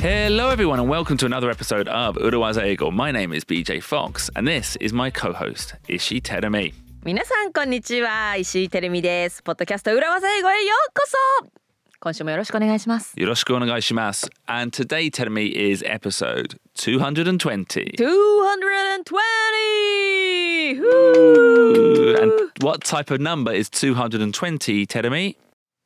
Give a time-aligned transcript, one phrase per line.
[0.00, 2.90] Hello, everyone, and welcome to another episode of Urawaza Ego.
[2.90, 6.72] My name is BJ Fox, and this is my co host, Ishi Terumi.
[7.04, 11.06] 皆さんこんにちは石井てるみですポッドキャスト裏技英語へようこ
[11.42, 11.61] そ
[12.02, 14.28] 今週もよろしくお願いします Yoroshiku onegaishimasu.
[14.46, 17.96] And today, Terumi, is episode 220.
[17.96, 25.36] 220 Ooh, And what type of number is 220, Terumi?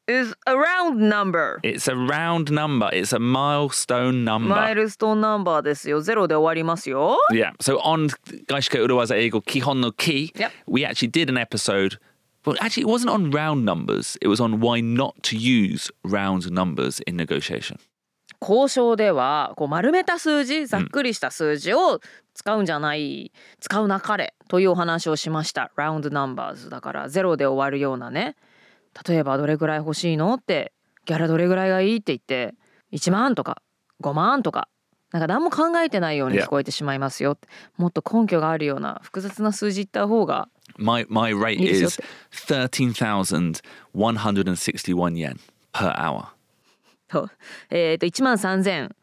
[0.08, 4.74] is a round number It's a round number, it's a milestone マイ number.
[4.74, 8.08] ルストーンナンバーですよゼロで終わりますよ Yeah, so on
[8.48, 10.50] Gaishike Urawaza Ego Kihon no Ki, Yep.
[10.66, 11.98] we actually did an episode.
[12.47, 14.17] Well, actually, it wasn't on round numbers.
[14.21, 17.77] It was on why not to use round numbers in negotiation.
[18.41, 21.99] 交渉ではこう丸めた数字ざっくりした数字を
[22.33, 25.71] 使うんじゃない、使うなかれというお話をしました。
[25.75, 28.37] ラウンドナンバーズだからゼロで終わるようなね。
[29.05, 30.71] 例えばどれぐらい欲しいのって
[31.05, 32.55] ギャラどれぐらいがいいって言って
[32.93, 33.61] 1万とか
[34.01, 34.69] 5万とか
[35.17, 37.39] なんか何も考えてないように聞こえてしまいますよ。
[37.77, 40.47] もっと根拠があるような複雑な数字言った方が。
[40.77, 41.99] My, my rate is
[42.31, 45.39] 13,161 yen
[45.73, 46.27] per hour.
[47.07, 47.31] と、
[47.71, 48.95] えっ、と、1万3千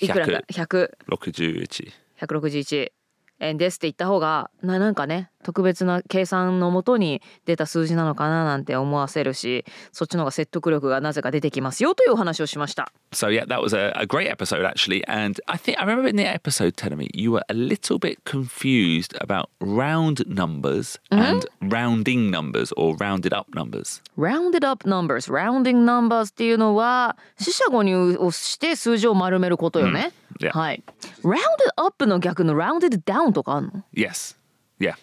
[0.00, 1.92] いくらか ?161。
[2.20, 2.90] 161。
[3.38, 12.92] ですって言った方がななんかね特別な計算のもとに出た数字なのかななんて思わせるしそっちの方が説得力がなぜか出てきますよというお話をしました。
[13.12, 15.06] So yeah, that was a, a great episode actually.
[15.06, 18.18] And I think I remember in the episode telling me you were a little bit
[18.24, 24.02] confused about round numbers and rounding numbers or rounded up numbers.
[24.16, 30.12] Rounded up numbers, rounding numbers っていうのは四捨五入をして数字を丸めることよね。
[30.50, 30.82] はい。
[31.22, 31.38] rounded
[31.76, 34.36] up の逆の rounded down とかあんの Yes.
[34.80, 34.94] Yeah.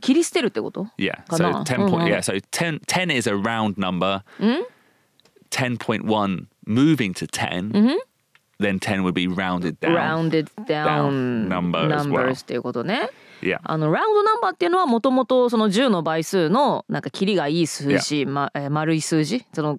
[0.00, 1.22] 切り捨てるってこと Yeah.
[1.26, 1.62] So na?
[1.64, 2.06] 10 point Mhm.
[2.08, 4.22] yeah, so 10, 10 is a round number.
[5.50, 7.98] 10.1 moving to 10.
[8.58, 9.94] Then 10 would be rounded down.
[9.94, 12.26] rounded down, Down number as well.
[12.26, 13.10] numbers っていうことね。
[13.42, 13.58] Yeah.
[13.64, 19.78] あのラウンドナンバーっていうのはもともとその10の倍数のなんかキリがいい数字、まえー丸い数字その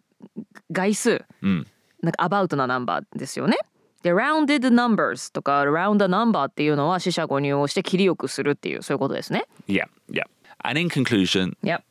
[0.71, 1.65] 概数、ん
[2.01, 3.57] なんかアバウトなナンバーですよね。
[4.02, 9.44] で rounded numbers とか round a number っていうのは四捨五入をして切りよくするっていうそういうことですね。
[9.66, 9.86] Yeah.
[10.10, 10.24] Yeah.
[10.62, 11.82] And in conclusion, Yep.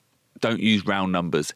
[0.42, 1.54] don't use round numbers.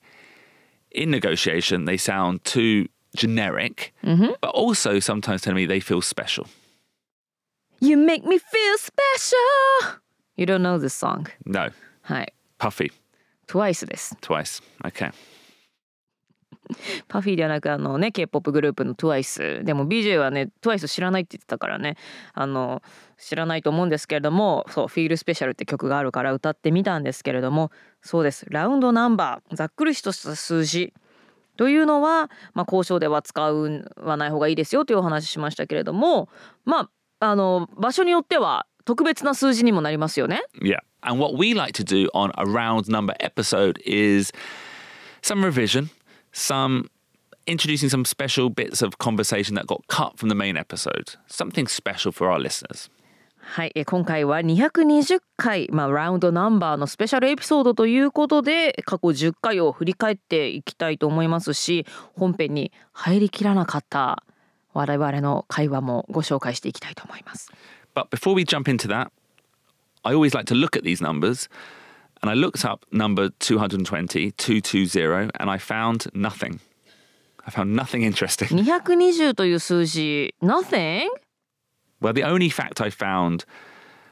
[0.93, 6.45] In negotiation, they sound too generic, but also sometimes tell me they feel special.
[7.79, 9.99] You make me feel special!
[10.35, 11.27] You don't know this song.
[11.45, 11.69] No.
[12.03, 12.33] はい。
[12.59, 12.91] Puffy.
[13.47, 14.15] TWICE です。
[14.21, 14.61] Twice.
[14.83, 15.11] Okay.
[17.08, 21.96] パフィーではなくあのね K-POP グループの TWICE でも BJ はね TWICE 知らないって言ってたからね
[22.34, 22.82] あの
[23.18, 27.70] 知らないと思うんですけれどもそう「Feel Special」って曲があるから歌ってみたんですけれども
[28.02, 30.92] そうですラウンドナンバーざっくりとした数字
[31.56, 36.28] というのは、まあ、交渉では使うはない方がいいですよというお話ししましたけれども
[36.64, 40.42] まああの場所によっては特別な数字にもなりますよね。
[40.62, 40.78] Yeah.
[41.02, 44.32] And what we like to do on a round number episode is
[45.22, 45.90] some revision,
[46.36, 46.90] some
[47.46, 51.16] introducing some special bits of conversation that got cut from the main episode.
[51.26, 52.90] Something special for our listeners.
[53.38, 61.86] はい、え今回は220回、まあ、ラウンドナンバーのスペシャルエピソードということで過去10回を振り返っていきたいと思いますし
[62.16, 64.24] 本編に入りきらなかった
[64.72, 67.52] 我々の会話もご紹介していきたいと思います。
[67.94, 69.10] But before we jump into that,
[70.02, 71.48] I always like to look at these numbers.
[72.21, 76.59] And I looked up number 220, 220, and I found nothing.
[77.45, 78.47] I found nothing interesting.
[78.49, 81.09] 220という数字 Nothing?
[81.99, 83.45] Well, the only fact I found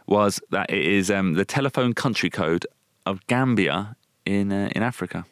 [0.08, 2.66] was that it is um, the telephone country code
[3.06, 5.26] of Gambia in uh, in Africa.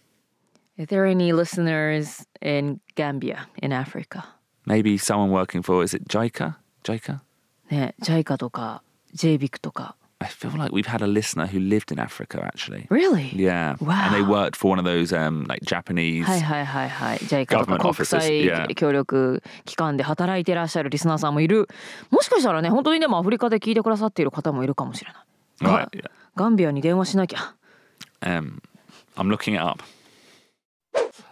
[0.79, 4.23] Are there any listeners in Gambia in Africa?
[4.65, 6.55] Maybe someone working for is it JICA?
[6.83, 7.21] JICA?
[7.71, 8.83] ね JICA とか
[9.15, 12.87] JBIC とか I feel like we've had a listener who lived in Africa actually.
[12.89, 13.29] Really?
[13.35, 14.07] Yeah, Wow.
[14.07, 16.25] and they worked for one of those um, like Japanese.
[16.25, 18.67] はいはいはいはい JICA とか Government 国 offices, 際 yeah.
[18.73, 21.67] 協力機関で働いていらっしゃるリスナーさんもいる
[22.09, 25.23] もしかしたらね本当にでもアフリカで聞いてくださっている方もいるかもしれない
[25.61, 26.09] ガ Right, yeah.
[26.35, 27.53] ガンビアに電話しなきゃ
[28.21, 28.59] Um,
[29.15, 29.83] I'm looking it up.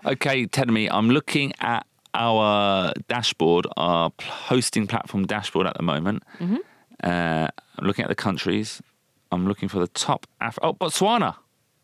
[0.05, 5.83] Okay, tell me, I'm looking at our dashboard, our p- hosting platform dashboard at the
[5.83, 6.21] moment.
[7.03, 7.47] Uh,
[7.77, 8.81] I'm looking at the countries.
[9.31, 10.25] I'm looking for the top.
[10.39, 11.35] Af- oh, Botswana.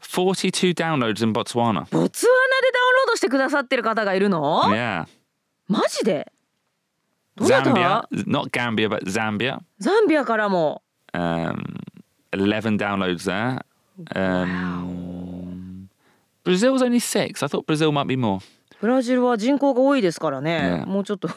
[0.02, 1.88] 42 downloads in Botswana.
[1.92, 5.06] ボツワナでダウンロードしてくださってる方がいるの Yeah.
[5.68, 6.32] マジで
[7.36, 9.60] どなた Zambia, not Gambia, but Zambia.
[9.80, 10.82] ザンビアからも
[11.14, 11.82] Um,
[12.32, 13.62] 11 downloads there.
[14.16, 15.90] Um,
[16.44, 17.44] Brazil's only six.
[17.44, 18.42] I thought Brazil might be more.
[18.80, 21.30] ブラジルは人口が多いですからね、ねもうちょっと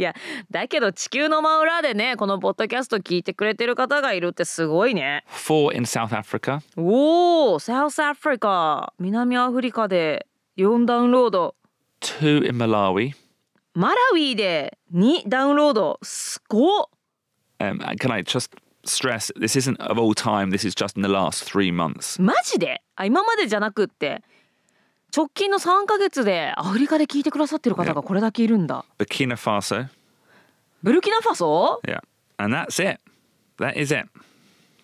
[0.00, 0.14] いや
[0.50, 6.62] だけど地球の真裏でねこのポッドキャスト聞いてくれてる方がいるってすごいね Four in South Africa.
[6.78, 10.26] おおサウスアフリカ南アフリカで
[10.56, 11.54] 4ダウンロード
[12.00, 13.12] Two in Malawi.
[13.74, 16.84] マラウィで2ダウンロードすごっ
[17.58, 18.56] Um, can I just
[18.86, 22.18] stress this isn't of all time, this is just in the last three months.
[22.22, 24.22] マジであ今までじゃなくって
[25.15, 29.87] 直近の3ヶ月でアフリカで聞いてくださってる方がこれだけいるんだ Burkina Faso.
[30.83, 31.99] ブルキナファソ Yeah.
[32.37, 32.99] And that's it.
[33.57, 34.05] That is it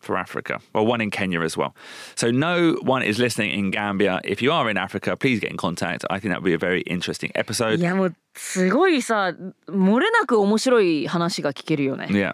[0.01, 0.59] for Africa.
[0.73, 1.75] Well, one in Kenya as well.
[2.15, 4.19] So, no one is listening in Gambia.
[4.23, 6.03] If you are in Africa, please get in contact.
[6.09, 7.79] I think that would be a very interesting い episode.
[7.79, 9.33] やもうすごいさ
[9.67, 12.33] 漏れなく面白い話が聞けるよね Yeah.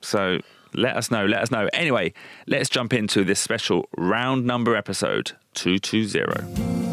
[0.00, 0.40] So,
[0.74, 1.26] let us know.
[1.26, 1.68] Let us know.
[1.72, 2.12] Anyway,
[2.46, 6.91] let's jump into this special round number episode 220.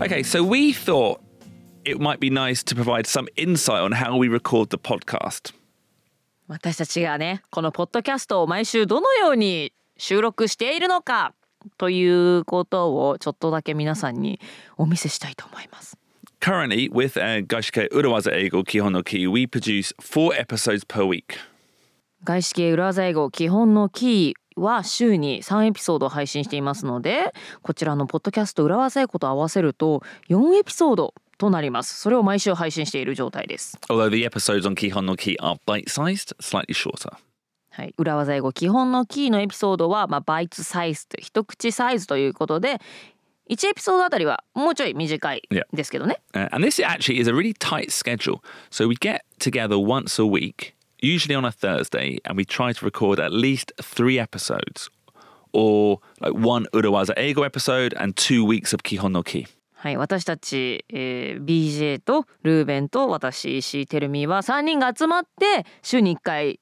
[0.00, 1.20] Okay, so we thought
[1.84, 5.54] it might be nice to provide some insight on how we record the podcast.
[6.48, 11.32] 私たちがねこのポッドキャストを毎週どのように収録しているのか
[11.78, 14.40] ということをちょっとだけ皆さんに
[14.76, 15.96] お見せしたいと思います。
[16.40, 21.38] Currently, with uh, Gaishike Urawaza Eigo Kihon no Ki, we produce four episodes per week.
[22.24, 37.12] 外資系裏技英語基本のキーは週に3エピソード配信していますのでこちらのポッドキャスト裏技英語と合わせると4エピソードとなりますそれを毎週配信している状態です Although the episodes on Kihon no Ki are bite sized, slightly shorter.
[37.70, 42.80] はい、裏技英語基本のキーのエピソードは、まあ、バイツサイズ一口サイズということで
[43.50, 45.64] 1エピソードあたりはもうちょい短い Yeah.
[45.72, 48.40] ですけどね Uh, and this actually is a really tight schedule.
[48.70, 50.73] So we get together once a week,
[51.04, 54.88] usually on a Thursday, and we try to record at least three episodes
[55.52, 59.46] or like one Urawaza Eigo episode and two weeks of Kihon no Ki.
[59.74, 66.58] はい、私たち、えー BJ とルーベンと私石井てるみは3人が集まって週に1回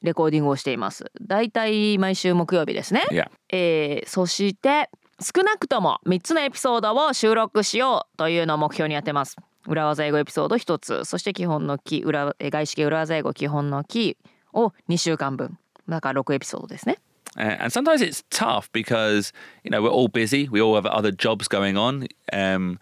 [0.00, 3.30] レコーディングをしていますだいたい毎週木曜日ですね、Yeah.
[3.50, 4.88] えーそして
[5.20, 9.36] 少なくとも3つのエピソードを収録しようというのを目標にやってます
[9.66, 16.98] 裏技英語エピソード1つそして基本のキー裏えー外資系裏技英語基本のキーを2週間分だから6エピソードですね
[17.34, 19.32] Uh, and sometimes it's tough because,
[19.64, 20.50] you know, we're all busy.
[20.50, 22.06] We all have other jobs going on.
[22.30, 22.78] Um,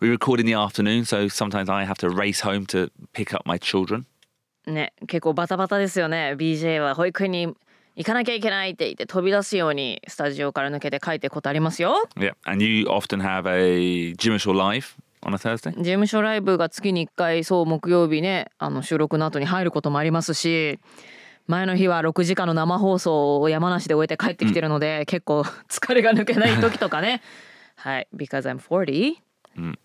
[0.00, 3.42] we record in the afternoon, so sometimes I have to race home to pick up
[3.44, 4.06] my children.
[4.66, 7.54] ね結構バタバタですよね BJ は保育園に
[7.96, 12.32] 行かなきゃいけないって言って飛び出すようにスタジオから抜けて帰ってことありますよ Yeah.
[12.46, 15.70] And you often have a Jimisho live on a Thursday.
[15.76, 20.78] 事務所ライブが月に1回そう木曜日ねあの収録の後に入ることもありますし
[21.46, 27.20] 前の日は6時間の生放送を山梨で終えて帰ってきてるので、結構疲れが抜けない時とかね
[27.76, 29.16] はい because I'm 40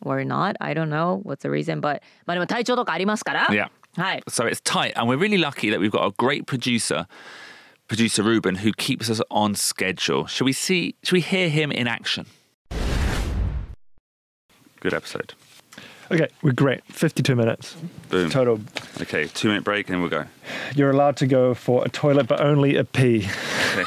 [0.06, 3.70] or not I don't know what's the reason but まあでも体調とかありますから Yeah.
[3.96, 7.08] はい So it's tight, and we're really lucky that we've got a great producer,
[7.88, 10.28] producer Ruben, who keeps us on schedule.
[10.28, 10.96] Should we see?
[11.04, 12.28] Should we hear him in action?
[14.81, 15.35] Good episode.
[16.11, 16.83] Okay, we're great.
[16.89, 17.75] 52 minutes
[18.11, 18.29] Boom.
[18.29, 18.61] total.
[19.01, 20.25] Okay, two minute break, and then we'll go.
[20.75, 23.27] You're allowed to go for a toilet, but only a pee.
[23.73, 23.85] Okay.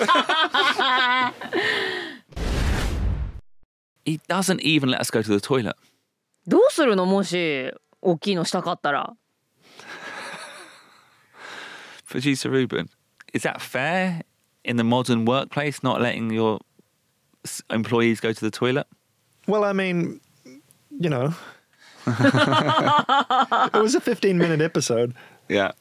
[4.05, 5.75] he doesn't even let us go to the toilet.
[6.45, 7.71] どうするのもし
[8.01, 9.13] 大きいのしたかったら
[12.05, 12.89] Producer Ruben,
[13.33, 14.21] is that fair
[14.63, 16.59] in the modern workplace, not letting your
[17.45, 18.85] s- employees go to the toilet?
[19.47, 20.19] Well, I mean,
[20.98, 21.32] you know,
[22.06, 25.14] it was a 15 minute episode.
[25.48, 25.72] Yeah.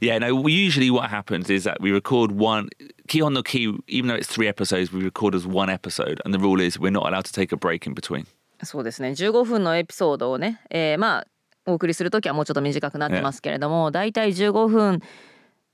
[0.00, 2.68] Yeah, no, we usually what happens is that we record one
[3.08, 6.20] key on the key, even though it's three episodes, we record as one episode.
[6.24, 8.26] And the rule is we're not allowed to take a break in between.
[8.64, 11.26] そうですね15分のエピソードをね、えーまあ
[11.66, 15.00] お送りする時はもうちょっと短くなってますけれども、だいたい15分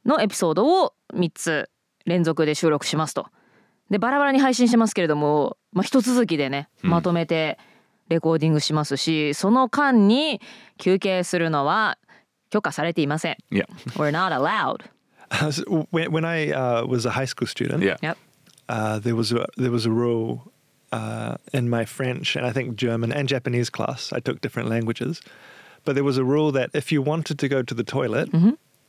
[0.04, 1.70] のエピソードを3つ
[2.04, 3.26] 連続で収録しますと。
[3.90, 7.58] でバラバラに配信してますけれども、まあ、一続きでねまとめて
[8.09, 10.41] レコーディングしますし、その間に
[10.77, 11.97] 休憩するのは
[12.49, 13.37] 許可されていません。
[13.51, 13.65] Yeah.
[13.95, 14.83] We're not allowed.
[15.51, 17.97] So when, when I uh, was a high school student, Yeah.
[18.01, 18.17] Yep.
[18.69, 20.51] uh, there was a, there was a rule
[20.91, 24.13] uh, in my French and I think German and Japanese class.
[24.13, 25.21] I took different languages,
[25.85, 28.29] but there was a rule that if you wanted to go to the toilet,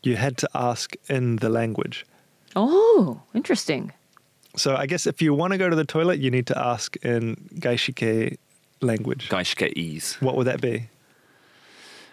[0.02, 2.04] you had to ask in the language.
[2.56, 3.92] Oh, interesting.
[4.56, 6.94] So I guess if you want to go to the toilet, you need to ask
[6.96, 8.36] in Gaishike
[8.80, 9.28] language.
[9.28, 10.18] 外資系 ease.
[10.20, 10.88] What would that be?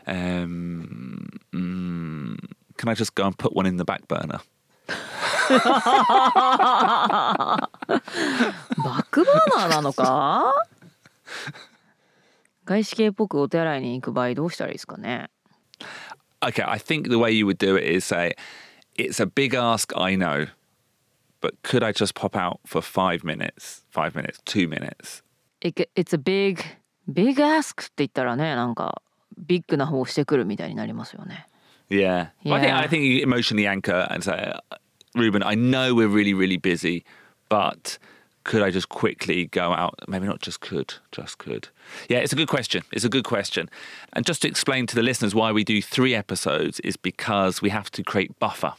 [0.07, 2.37] Um, mm,
[2.77, 4.41] can I just go and put one in the back burner?
[5.51, 5.57] バ
[8.77, 10.53] ックバーナーなのか
[12.65, 15.29] 外資系っぽくお手洗いに行く場合どうしたらいいですかね
[16.43, 18.35] Okay, I think the way you would do it is say,
[18.95, 20.47] it's a big ask, I know,
[21.39, 25.21] but could I just pop out for five minutes, five minutes, two minutes?
[25.61, 26.59] It- It's a big
[27.07, 29.01] big ask って言ったらねなんか
[29.37, 31.47] ビッグな方をしてくるみたいになりますよね
[31.89, 32.29] Yeah.
[32.45, 32.79] Well, I think Yeah.
[32.79, 34.53] I think you emotionally anchor and say,
[35.13, 37.03] Ruben, I know we're really, really busy,
[37.49, 37.97] but
[38.45, 39.95] could I just quickly go out?
[40.07, 41.67] Maybe not just could, just could.
[42.09, 42.83] Yeah, it's a good question.
[42.93, 43.69] It's a good question.
[44.13, 47.69] And just to explain to the listeners why we do three episodes is because we
[47.71, 48.73] have to create buffer.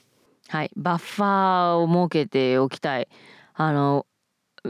[0.48, 3.08] はいバッファーを設けておきたい
[3.54, 4.06] あの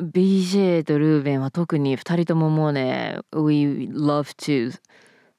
[0.01, 4.72] BJ とルーベンは特に2人とももうね We love to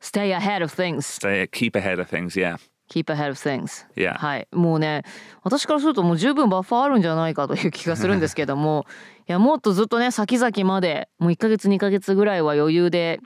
[0.01, 2.35] stay ahead of things Stay, keep ahead of things.
[2.41, 2.57] Yeah.
[2.89, 4.15] keep ahead of things Yeah.
[4.19, 5.03] はいもうね
[5.43, 8.87] 私からするともう十分バッファーあるんじゃないかという気がするんですけども
[9.29, 13.21] いやもっとずっとね先々までもう1ヶ月2ヶ月ぐらいは余裕で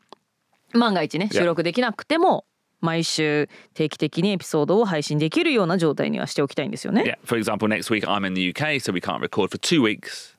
[0.74, 2.44] 万が一ね.収録できなくても
[2.80, 7.02] 毎週定期的にエピソードを配信できるような状態にはしておきたいんですよね。
[7.04, 7.18] Yeah.
[7.24, 10.31] For example, next week I'm in the UK, so we can't record for two weeks.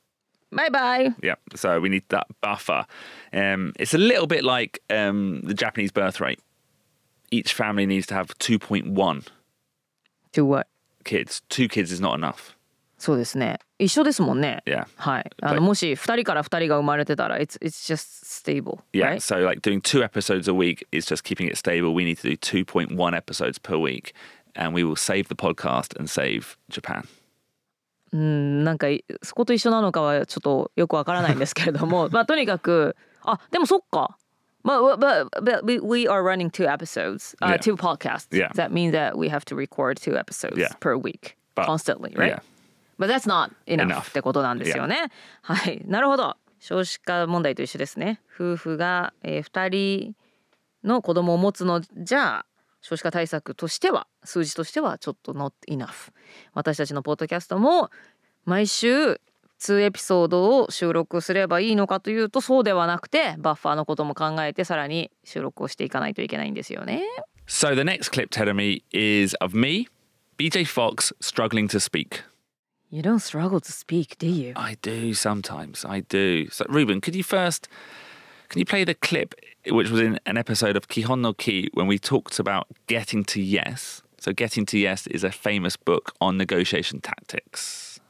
[0.53, 2.87] バイバイ Yeah, so we need that buffer.
[3.33, 6.41] Um, it's a little bit like um, the Japanese birth rate.
[7.31, 9.27] Each family needs to have 2.1
[10.33, 10.67] to what?
[11.05, 11.43] kids.
[11.49, 12.55] Two kids is not enough.
[13.01, 14.63] そうですね一緒ですもんね。
[14.67, 14.87] Yeah.
[14.97, 15.31] はい。
[15.43, 18.81] あの Like- もし2人から2人が生まれてたら it's, it's just stable.
[18.93, 19.21] Yeah, right?
[19.21, 21.95] so like doing two episodes a week is just keeping it stable.
[21.95, 24.15] We need to do 2.1 episodes per week,
[24.57, 27.07] and we will save the podcast and save Japan.
[28.14, 34.18] うんなんかいそこと一緒なのかはちょっとよくわからないんですけれどもまあとにかくあでもそっか。
[34.66, 37.58] まあ、but, but we, we are running two episodes, uh, Yeah.
[37.58, 38.30] two podcasts.
[38.32, 38.48] Yeah.
[38.56, 40.70] That means that we have to record two episodes Yeah.
[40.80, 42.30] per week But- constantly, right?
[42.36, 42.40] Yeah.
[42.98, 44.10] But that's not enough, Enough.
[44.10, 45.10] ってことなんですよね。
[45.42, 46.38] はい、なるほど。
[46.60, 48.22] 少子化問題と一緒ですね。
[48.34, 50.16] 夫婦が、えー、2人
[50.86, 52.46] の子供を持つのじゃ
[52.84, 56.12] 少子化対策としては数字としてはちょっと not enough。
[56.54, 57.90] 私たちのポッドキャストも
[58.44, 59.22] 毎週
[59.60, 67.04] 2エピソードを収録すればいいのかというとそうではなくてバッファーのことも考えてさらに収録をしていかないといけないんですよね。
[67.48, 69.88] So the next clip, Terumi, is of me,
[70.38, 72.22] BJ Fox, struggling to speak.
[72.92, 74.54] You don't struggle to speak, do you?
[74.56, 75.86] I do sometimes.
[75.86, 76.50] I do.
[76.52, 77.68] So, Ruben, could you first
[78.53, 79.35] can you play the clip
[79.67, 83.41] which was in an episode of Kihon no Ki when we talked about getting to
[83.41, 84.03] yes?
[84.21, 88.01] So, getting to yes is a famous book on negotiation tactics.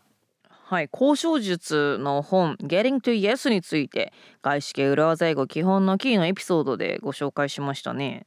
[0.68, 8.26] はい、交渉術の本「Getting to Yes」について外資系裏技英語基本のキーのエピソードでご紹介しましたね。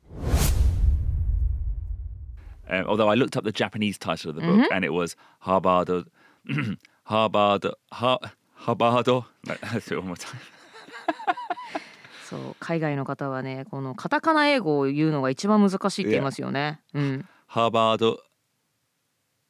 [2.67, 6.05] Uh, although I looked up the Japanese title of the book and it was Harbardo,
[7.05, 8.19] Harbardo, Har,
[8.62, 9.25] Harbardo.
[9.45, 10.39] No, let's do it one more time.
[12.28, 16.80] そう海外の方はねこのカタカナ英語を言うのが一番難しいって言いますよね。
[17.47, 18.21] ハーバード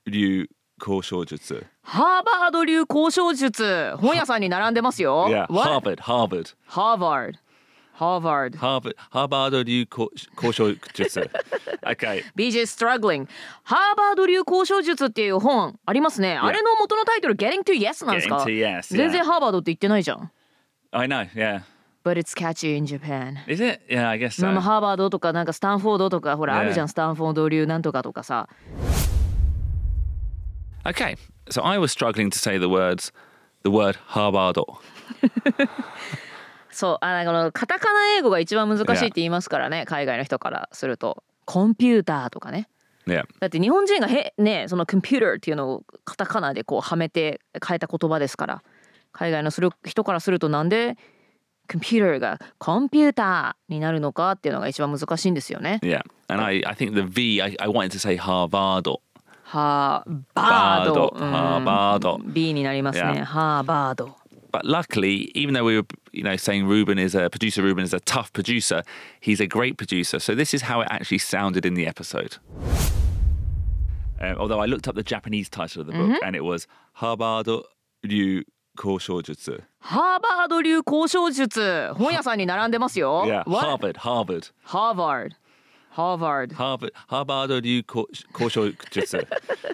[0.07, 1.67] 流交渉術。
[1.83, 5.23] ハーバード流交渉術本屋さんに並んでますよ。
[5.23, 7.39] ハーバード、ハーバード。
[7.93, 8.59] ハーバード。
[8.59, 9.63] ハーバード。
[9.63, 11.31] 流交渉術。
[11.83, 12.23] okay.
[12.37, 13.27] BJ Struggling。
[13.63, 16.39] ハーバード流交渉術っていう本ありますね。
[16.39, 16.45] Yeah.
[16.45, 18.45] あれの元のタイトル Getting to なんですか？
[18.45, 20.31] 全然ハーバードって言ってないじゃん。
[20.91, 21.63] あ know.
[22.09, 23.39] But it's catchy in Japan.
[23.49, 23.81] Is it?
[23.89, 24.55] Yeah, I guess まあ so.
[24.55, 28.49] まあハーバードとかなんかスタンフォードとかほら.あるじゃんスタンフォード流なんとかとかさ
[30.85, 31.17] Okay,
[31.51, 33.13] so I was struggling to say the words,
[33.65, 34.79] the word Harbardo.
[36.71, 42.69] そうあこのカタカナ英語が一番難しいって言いますからね海外の人からするとコンピューターとかね
[43.09, 43.23] Yeah.
[43.39, 48.63] だって日本人がへねそのコンピューターっていうのをカタカナでこうはめて変えた言葉ですから
[49.13, 50.97] 海外のする人からするとなんで
[51.72, 55.80] コンピューターがコンピューターになるのかっていうのが一番難しいんですよね。
[55.82, 56.02] Yeah.
[56.28, 59.00] And I, I think the V, I, I wanted to say Harvardo.
[59.44, 60.94] ハーバード。
[60.94, 63.22] バードハーバード B になりますね。
[63.22, 63.24] Yeah.
[63.26, 64.16] ハーバード。
[64.52, 67.94] But luckily, even though we were, you know, saying Ruben is a producer, Ruben is
[67.94, 68.84] a tough producer,
[69.22, 70.20] he's a great producer.
[70.20, 72.38] So this is how it actually sounded in the episode.
[74.22, 76.68] Uh, although I looked up the Japanese title of the book and it was
[76.98, 77.64] Harbardo
[78.04, 78.44] Ryu
[78.77, 79.63] 交渉術。
[79.81, 81.93] ハーバード流交渉術。
[81.95, 83.21] 本屋さんに並んでますよ。
[83.21, 84.47] ハーバード、ハーバード。
[84.63, 85.37] ハーバード。
[85.91, 86.55] ハーバード。
[86.55, 87.61] ハーバード。
[87.61, 89.27] 流交渉術。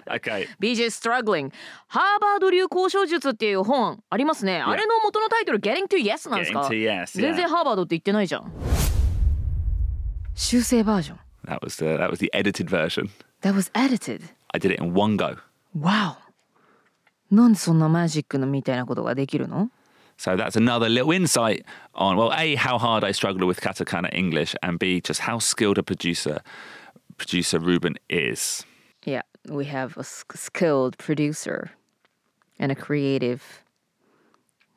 [0.07, 0.47] okay.
[0.59, 1.51] BJ struggling。
[1.87, 4.61] ハーバード流交渉術っていう本ありますね。
[4.61, 8.51] あれの元のタイトル、Getting to Yes なんですか？Getting to Yes、全然ハーバードって言ってないじゃん。
[10.35, 11.19] 修正バージョン。
[11.45, 13.09] That was the, that was the edited version.
[13.41, 14.29] That was edited?
[14.53, 15.37] I did it in one go.
[15.75, 16.22] Wow.
[17.32, 19.70] なんでそんなマジックのみたいなことができるの
[20.18, 24.56] So that's another little insight on well, a how hard I struggled with katakana English,
[24.62, 26.40] and b just how skilled a producer
[27.18, 28.66] producer Ruben is.
[29.04, 31.70] Yeah, we have a s- skilled producer
[32.58, 33.62] and a creative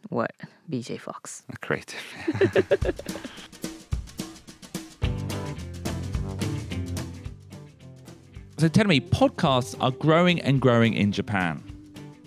[0.10, 0.31] what?
[0.69, 1.43] BJ Fox.
[1.62, 1.98] Creative.
[8.57, 11.63] So tell me, podcasts are growing and growing in Japan.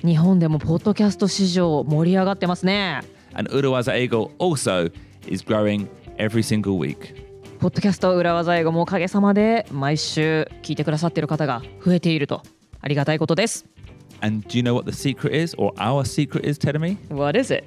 [0.02, 3.02] 日本でもポッドキャスト市場盛り上がってますね。
[3.34, 4.92] And Urawaza Eigo also
[5.28, 5.88] is growing
[6.18, 7.16] every single week.
[7.60, 12.42] ポッドキャスト裏技英語もおかげさまで毎週聞いてくださってる方が増えていると
[12.80, 13.66] ありがたいことです。
[14.22, 16.98] And do you know what the secret is, or our secret is, Terumi?
[17.14, 17.66] What is it?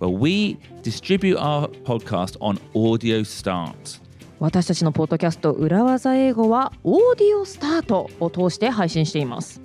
[0.00, 4.00] Well, we distribute our podcast on Audio Start.
[4.40, 9.60] 私たちのポッドキャスト裏技英語はオーディオスタートを通して配信しています。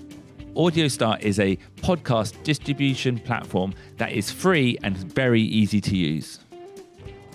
[0.55, 6.41] Audio Start is a podcast distribution platform that is free and very easy to use.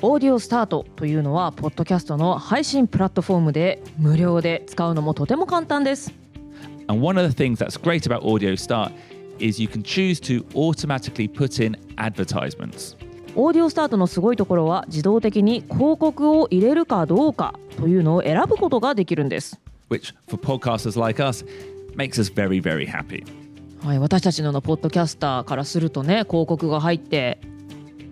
[0.02, 6.12] オーディオスタートというのはポッドキャストの配信プラットフォームで無料で使うのもとても簡単です。
[6.88, 8.92] And one of the things that's great about Audio Start
[9.40, 12.98] is you can choose to automatically put in advertisements.
[13.36, 19.60] オーディオスタートのすごいところは自動的に広告を入れるかどうかというのを選ぶことができるんです。
[19.90, 21.46] which for podcasters like us
[21.99, 23.25] makes us very, very happy.
[23.85, 27.39] はい、私たちのポッドキャスターからするとね広告が入って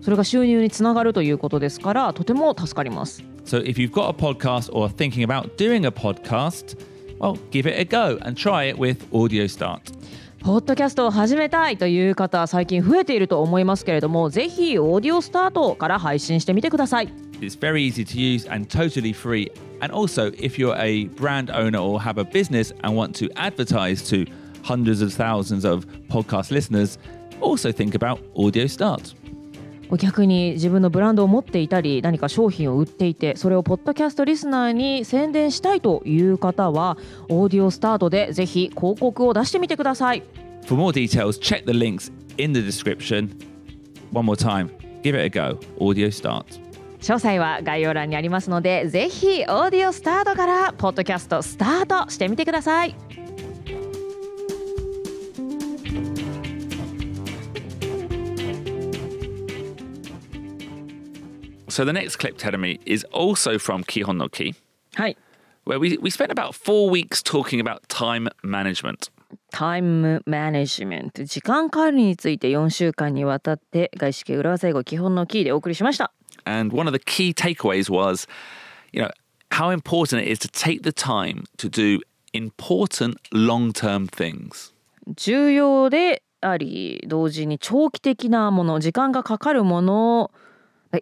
[0.01, 3.23] それが収入につながるということですからとても助かります。
[3.45, 6.77] So if you've got a podcast or thinking about doing a podcast,
[7.19, 9.81] well, give it a go and try it with Audio Start.
[10.39, 17.26] ポッドキャストを始めたいという方最近増えていると思いますけれどもぜひオーディオスタートから配信してみてください。
[17.40, 19.50] It's very easy to use and totally free.
[19.80, 24.08] And also, if you're a brand owner or have a business and want to advertise
[24.10, 24.26] to
[24.62, 26.98] hundreds of thousands of podcast listeners,
[27.40, 29.16] also think about Audio Start.
[29.98, 36.96] 逆に自分のブランドを持っていたり何か商品を売っていてそれをポッドキャストリスナーに宣伝したいという方は
[37.28, 40.22] オーディオスタートでぜひ広告を出してみてください。
[40.64, 43.36] For more details, check the links in the description.
[44.12, 44.70] One more time,
[45.02, 45.58] give it a go.
[45.78, 46.65] Audio Start.
[47.07, 52.93] 詳細は概要欄にありますのでぜひオーディオスタートからポッドキャストスタートしてみてください。
[61.69, 64.53] So the next clip, Terumi, is also from Kihon no Ki,
[64.95, 65.17] はい。
[65.65, 69.11] where we, we spent about four weeks talking about time management.
[69.51, 76.11] タイムマネジメント時間管理について4週間にわたって外資系裏技英語基本のキーでお送りしました。
[76.47, 78.25] And one of the key takeaways was,
[78.93, 79.11] you know,
[79.51, 81.99] how important it is to take the time to do
[82.33, 84.73] important long term things.
[85.15, 90.31] 重要であり同時に長期的なもの時間がかかるもの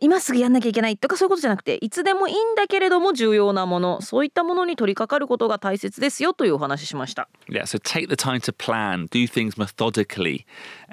[0.02, 7.30] 今すぐやんなきゃいけないとかそういうことじゃなくていつでもいいんだけれども重要なものそういったものに取り掛かることが大切ですよというお話ししました。
[7.48, 10.46] Yeah, so take the time to plan, do things methodically.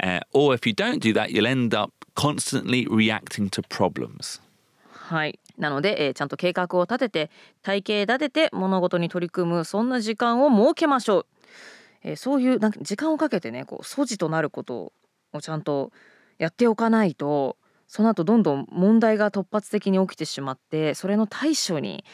[0.03, 4.41] Uh, or if you don't do that, you'll end up constantly reacting to problems.
[4.91, 7.31] はい、なので、えーちゃんと計画を立てて
[7.63, 11.27] 体系立てて物事に取り組むそんな時間を設けましょう、
[12.03, 14.93] えーそういうなんか時間をかけてねこう素地となること
[15.33, 15.93] をちゃんと
[16.39, 17.57] やっておかないと
[17.89, 22.05] その後どんどん問題が突発的に起きてしまってそれの対処に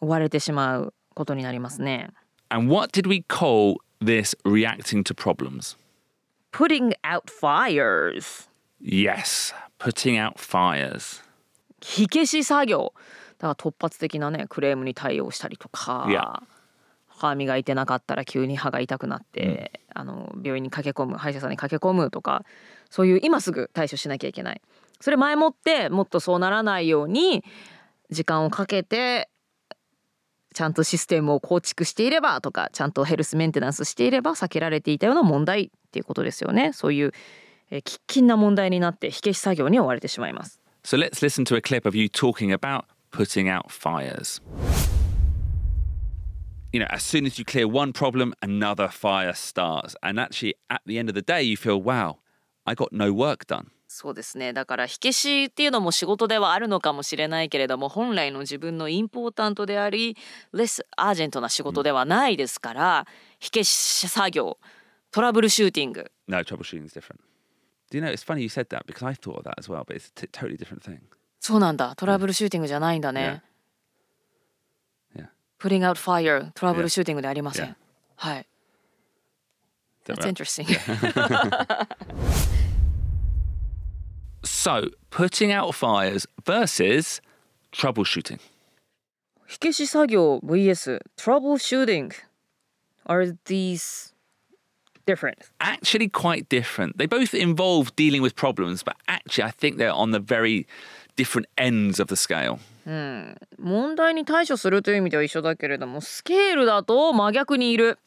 [0.00, 2.10] 追われてしまうことになりますね。
[2.48, 5.76] And what did we call this reacting to problems?
[6.52, 8.48] Putting out fires
[8.84, 11.22] Yes, putting out fires.
[11.80, 12.92] 火消し作業。
[13.38, 16.42] だから突発的なねクレームに対応したりとか、いや
[17.08, 22.44] 歯磨いてなかったら急に歯が痛くなって、あの病院に駆け込む歯医者さんに駆け込むとか
[22.90, 24.60] そういう今すぐ対処しなきゃいけない。
[25.00, 27.44] それ前もってもっとそうならないように
[28.10, 29.28] 時間をかけて
[30.54, 36.72] ちゃんとシステムを構築していればとかちゃんとヘルスメンテナンスしていれば避けられていたような問題っていうことですよね。
[36.72, 37.12] そういう、えー
[37.78, 44.40] 喫緊な問題になって火消し作業に追われてしまいます So let's listen to a clip of you talking about putting out fires.
[46.72, 49.94] You know, as soon as you clear one problem, another fire starts.
[50.02, 52.16] And actually, at the end of the day, you feel, wow,
[52.66, 53.66] I got no work done.
[53.94, 60.16] そうですねだから火消しっていうのも仕事ではあるのかもしれないけれども本来の自分のインポータントであり
[60.54, 63.06] レスアージェントな仕事ではないですから、
[63.38, 64.58] 火消し作業
[65.10, 67.20] トラブルシューティング No, troubleshooting is different.
[67.91, 68.11] Do you know?
[68.11, 70.11] It's funny you said that because I thought of that as well, but it's a
[70.21, 70.99] t- totally different thing.
[71.39, 73.41] そうなんだトラブルシューティングじゃないんだね、
[75.15, 75.27] Yeah.
[75.59, 77.75] Putting out fire トラブルシューティングでありません、 Yeah.
[78.15, 78.47] はい
[80.05, 80.29] Is that That's right?
[80.29, 80.65] interesting
[84.43, 87.21] So, putting out fires versus
[87.71, 88.39] troubleshooting.
[89.45, 92.11] 火消し作業 vs troubleshooting
[93.05, 94.10] are these
[95.06, 96.98] different Actually, quite different.
[96.98, 100.66] They both involve dealing with problems, but actually, I think they're on the very
[101.16, 102.58] different ends of the scale.
[102.84, 107.98] 問題に対処するという意味では一緒だけれどもスケールだと真逆にいる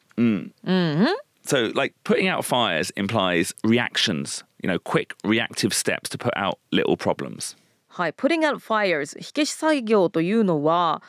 [1.46, 6.58] So, like putting out fires implies reactions, you know, quick reactive steps to put out
[6.72, 7.56] little problems.
[7.90, 11.02] はい putting out fires 火消し作業というのは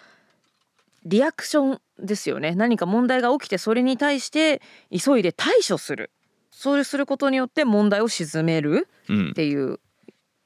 [1.07, 6.11] リアクションですよね何か問題が起きてそれに対して急いで対処する
[6.51, 8.89] そうすることによって問題を鎮める
[9.31, 9.79] っていう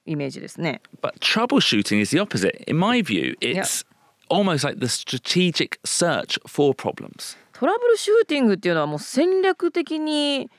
[0.05, 2.65] イメージですね、But troubleshooting is the opposite.
[2.67, 3.87] In my view, it's
[4.29, 7.37] almost like the strategic search for problems.
[7.53, 10.51] トラブルシューティングっていうのはもう戦略的に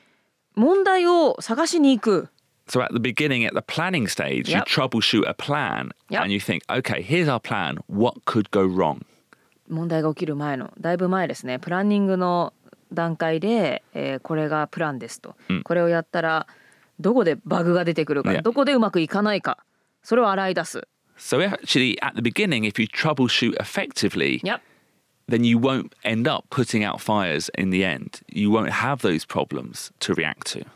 [0.54, 2.28] 問題を探しに行く
[2.68, 6.62] So at the beginning, at the planning stage, you troubleshoot a plan and you think,
[6.70, 7.78] okay, here's our plan.
[7.88, 9.04] What could go wrong?
[9.72, 12.52] 問題が起きる前のだいぶ前ですねプランニングの
[12.92, 16.46] 段階で、えーこれがプランですと、これをやったら
[17.00, 19.58] どこでバグが出てくるか.どこでうまくいかないか
[20.02, 20.86] それを洗い出す
[21.18, 24.60] So actually, at the beginning, if you troubleshoot effectively, Yep.
[25.28, 28.20] then you won't end up putting out fires in the end.
[28.28, 30.66] You won't have those problems to react to.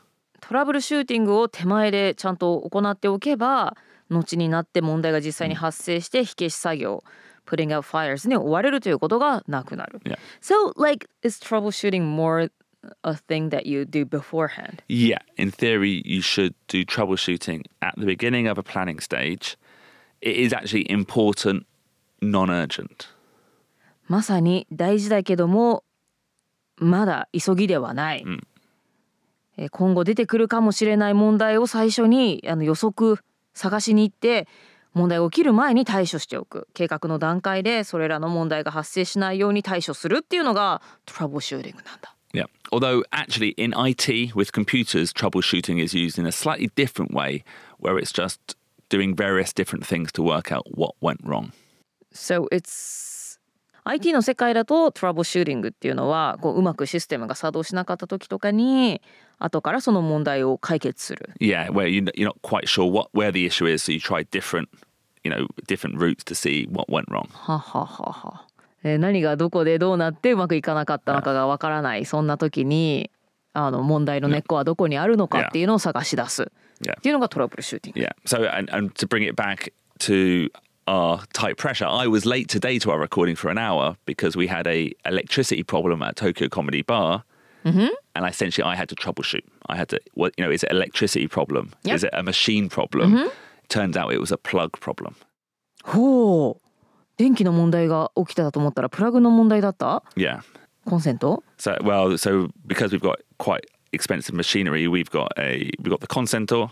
[0.41, 3.77] トラブルシューティングを手前でちゃんと行っておけば
[4.09, 7.03] 後になって問題が実際に発生して火消し作業
[7.47, 10.01] putting out fires に追われるということがなくなる。
[10.05, 10.19] Yeah.
[10.41, 12.51] So like is troubleshooting more
[13.03, 14.83] a thing that you do beforehand?
[14.89, 19.57] Yeah, in theory, you should do troubleshooting at the beginning of a planning stage.
[20.21, 21.65] It is actually important,
[22.21, 23.09] non urgent.
[24.09, 25.83] まさに大事だけども
[26.77, 28.25] まだ急ぎではない、
[29.57, 33.19] えー今後出てくるかもしれない問題を最初にあの予測
[33.55, 34.47] 探しに行って
[34.97, 42.17] 問題が起きる前に対処しておく計画の段階でそれらの問題が発生しないように対処するっていうのがトラブルシューティングなんだ。
[42.33, 42.47] Yeah.
[42.71, 47.45] Although, actually, in IT with computers, troubleshooting is used in a slightly different way,
[47.79, 48.57] where it's just
[48.91, 51.53] doing various different things to work out what went wrong.
[52.13, 53.16] So it's
[53.89, 59.01] IT の世界だとトラブルシューティングっていうのはこう,うまくシステムが作動しなかった時とかに
[59.39, 61.31] 後からその問題を解決する。
[61.41, 64.67] Yeah, where you're not quite sure what, where the issue is, so you try different,
[65.23, 67.07] you know, different routes to see what went。
[68.83, 72.05] 何がどこでどうなってうまくいかなかったのかがわからない。
[72.07, 73.13] そんな時に
[73.53, 76.43] あの問題の根っこはどこにあるのかっていうのを探し出す。
[76.43, 76.47] っ
[77.03, 78.09] ていうのがトラブルシューティング。
[80.88, 84.68] our tight pressure, I was late today to our recording for an hour because we had
[84.68, 87.24] a electricity problem at Tokyo Comedy Bar,
[87.64, 87.92] and
[88.26, 89.44] essentially I had to troubleshoot.
[89.68, 91.72] I had to, what you know, is it electricity problem?
[91.84, 91.96] Yep.
[91.96, 93.30] Is it a machine problem?
[93.70, 95.16] Turns out it was a plug problem.
[95.84, 96.62] ほう
[97.18, 100.42] 電気の問題が起きてたと思ったらプラグの問題だった Yeah.
[100.86, 106.00] コンセント So well, so because we've got quite expensive machinery, we've got a we've got
[106.02, 106.70] the consentor,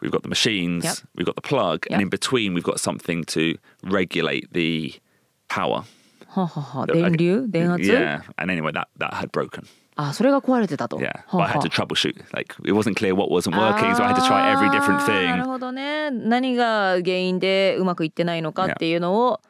[0.00, 0.94] we've got the machines, Yep.
[1.16, 1.92] we've got the plug, Yep.
[1.94, 5.00] and in between we've got something to regulate the
[5.48, 5.84] power.
[6.28, 9.64] ははは電流電圧、 Yeah, and anyway, that that had broken.
[9.96, 10.96] あそれが壊れてたと。
[10.96, 12.24] Yeah, は but I は had to troubleshoot.
[12.32, 15.42] Like it wasn't clear what wasn't working, so I had to try every different あーなる
[15.42, 15.44] thing.
[15.44, 19.40] ほどね何が原因でうまくいってないのかっていうのを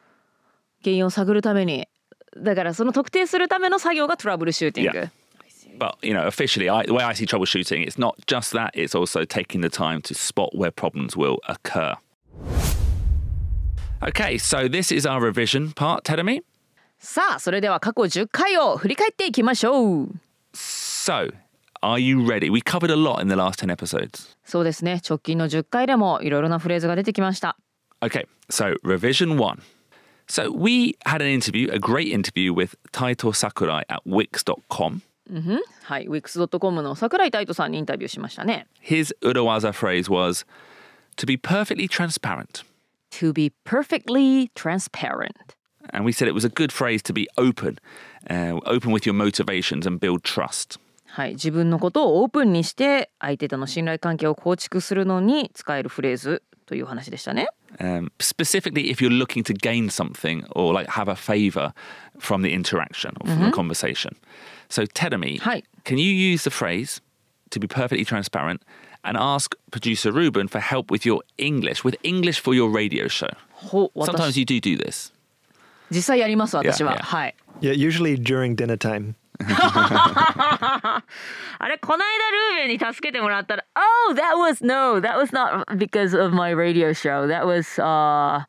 [0.83, 1.87] 原因を探るために
[2.37, 4.97] だからその特定するための作業がトラブルシューティング。
[4.99, 5.09] Yeah.
[5.77, 8.95] But you know, officially, I, the way I see troubleshooting, it's not just that; it's
[8.95, 11.95] also taking the time to spot where problems will occur.
[14.05, 16.41] Okay, so this is our revision part, Tedemi.
[16.99, 20.09] さあそれでは過去10回を振り返っていきましょう
[20.53, 21.33] So,
[21.81, 22.49] are you ready?
[22.49, 24.37] We covered a lot in the last 10 episodes.
[24.45, 27.57] そうですね直近の10回でもいろいろなフレーズが出てきました
[28.01, 29.61] Okay, so revision one.
[30.27, 35.01] So, we had an interview, a great interview with Taito Sakurai at Wix.com.
[35.82, 40.46] はい Wix.com の桜井太斗さんにインタビューしましたね His Urawaza phrase was
[41.16, 42.64] to be perfectly transparent.
[43.10, 45.56] To be perfectly transparent
[45.90, 47.78] And we said it was a good phrase to be open,
[48.28, 50.78] uh, open with your motivations and build trust.
[51.06, 57.48] はい、自分のことをオープンにして相手との信頼関係を構築するのに使えるフレーズという話でしたね。
[57.79, 61.73] Um, specifically, if you're looking to gain something or like have a favor
[62.19, 64.15] from the interaction or from the conversation.
[64.69, 65.63] So, Tedemi, Hi.
[65.83, 67.01] can you use the phrase
[67.49, 68.61] to be perfectly transparent
[69.03, 73.29] and ask producer Ruben for help with your English, with English for your radio show?
[73.53, 75.11] ほ Sometimes 私 you do do this.
[75.91, 76.93] 実際やります私は。
[76.93, 77.03] Yeah, yeah.
[77.03, 77.35] はい。
[77.61, 79.15] Yeah, usually during dinner time.
[79.40, 81.02] あ
[81.68, 88.46] れこの間ルーベンに助けてもらったら Oh that was no that was not because of my radio show that was、uh,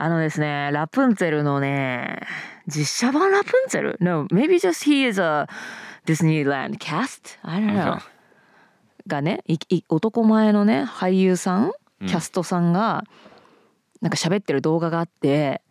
[0.00, 2.20] あのですねラプンツェルのね
[2.66, 5.46] 実写版ラプンツェル No maybe just he is a
[6.06, 8.00] Disneyland cast I don't know.
[9.06, 11.72] がねいい男前のね俳優さん
[12.06, 13.04] キャストさんが
[14.00, 15.62] なんか喋ってる動画があって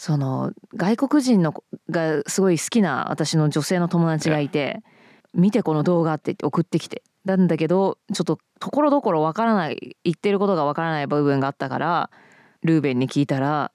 [0.00, 4.82] その外国人の子がすごい好きな私の女性の友達がいて
[5.34, 12.10] 見てこの動画って言って送ってきてなんだけどちょっとところどころわからない言ってることがわからない部分があったから
[12.62, 13.72] ルーベンに聞いたら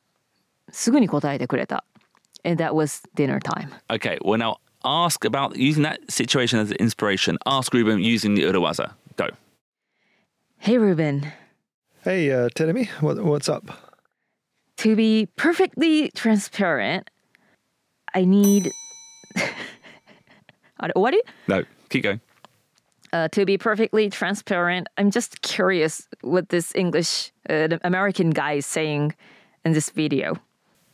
[0.72, 1.86] すぐに答えてくれた。
[2.44, 3.70] And that was dinner time.
[3.92, 7.38] Okay, well, now ask about using that situation as inspiration.
[7.46, 8.94] Ask Ruben using the Urawaza.
[9.16, 9.28] Go.
[10.58, 11.32] Hey Ruben,
[12.06, 13.85] Hey, uh, Tedemi, what, what's up?
[14.78, 17.10] To be perfectly transparent,
[18.14, 18.72] I need.
[20.94, 21.14] what?
[21.14, 21.22] Are you?
[21.48, 22.22] No, keep going.
[23.14, 28.66] Uh, to be perfectly transparent, I'm just curious what this English uh, American guy is
[28.66, 29.16] saying
[29.64, 30.36] in this video.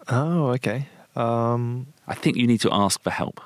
[0.08, 0.88] Oh, okay.
[1.16, 3.42] Um, I think you need to ask for help.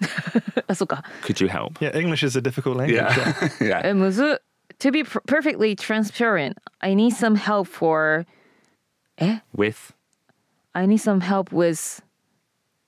[1.22, 1.80] Could you help?
[1.80, 2.96] Yeah, English is a difficult language.
[2.96, 3.48] Yeah.
[3.60, 3.92] yeah.
[4.18, 4.38] Uh,
[4.78, 8.24] to be pr- perfectly transparent, I need some help for
[9.18, 9.38] Eh?
[9.54, 9.92] With?
[10.74, 12.00] I need some help with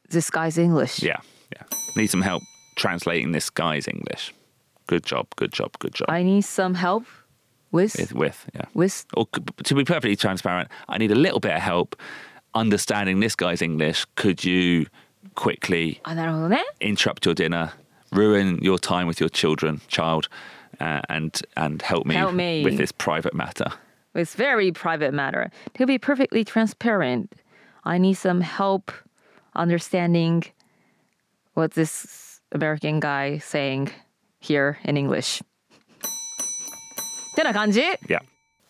[0.09, 1.03] this guy's English.
[1.03, 1.21] Yeah,
[1.53, 1.62] yeah.
[1.97, 2.43] Need some help
[2.77, 4.33] translating this guy's English.
[4.87, 6.09] Good job, good job, good job.
[6.09, 7.05] I need some help
[7.71, 7.97] with?
[7.97, 8.66] With, with yeah.
[8.75, 9.07] With?
[9.14, 9.27] Or
[9.64, 11.97] to be perfectly transparent, I need a little bit of help
[12.55, 14.07] understanding this guy's English.
[14.16, 14.87] Could you
[15.35, 16.01] quickly
[16.81, 17.73] interrupt your dinner,
[18.12, 20.29] ruin your time with your children, child,
[20.81, 23.66] uh, and and help me, help me with this private matter.
[24.14, 25.51] It's very private matter.
[25.75, 27.33] To be perfectly transparent,
[27.85, 28.92] I need some help
[29.55, 30.44] understanding
[31.55, 33.90] what this American guy saying
[34.40, 35.42] here in English.
[37.37, 37.96] Kanji?
[38.09, 38.18] Yeah.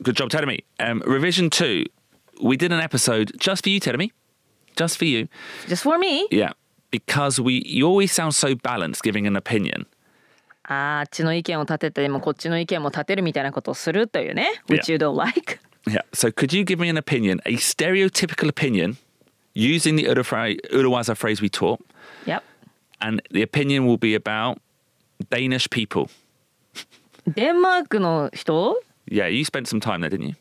[0.03, 0.61] Good job, Tedemi.
[0.79, 1.85] Um, revision two.
[2.41, 4.11] We did an episode just for you, Tedemi.
[4.77, 5.29] Just for you.
[5.67, 6.29] Just for me?
[6.31, 6.53] Yeah.
[6.91, 9.87] Because we you always sound so balanced giving an opinion.
[10.73, 14.53] あっちの意見を立ててもこっちの意見も立てるみたいなことをするというね。
[14.69, 15.59] Which you don't like.
[15.87, 16.03] Yeah.
[16.13, 18.97] So could you give me an opinion, a stereotypical opinion,
[19.55, 21.81] using the Urawaza phrase we taught,
[22.27, 22.45] Yep.
[23.01, 24.59] and the opinion will be about
[25.29, 26.09] Danish people.
[27.27, 28.81] デンマークの人
[29.11, 30.35] Yeah, you spent some time there, didn't you?